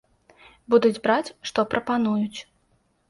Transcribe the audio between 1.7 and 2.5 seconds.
прапануюць.